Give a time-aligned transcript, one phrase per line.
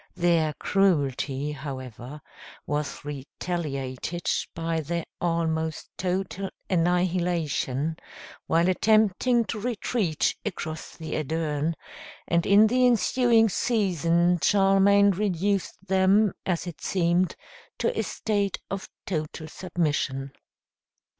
[0.15, 2.21] Their cruelty, however,
[2.65, 7.97] was retaliated by their almost total annihilation
[8.47, 11.75] while attempting to retreat across the Adern,
[12.27, 17.35] and in the ensuing season Charlemagne reduced them, as it seemed,
[17.77, 20.31] to a state of total submission.